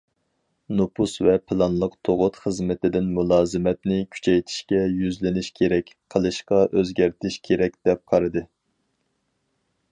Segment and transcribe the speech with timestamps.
[0.77, 8.47] نوپۇس ۋە پىلانلىق تۇغۇت خىزمىتىدىن مۇلازىمەتنى كۈچەيتىشكە يۈزلىنىش كېرەك قىلىشقا ئۆزگەرتىش كېرەك دەپ قارىدى.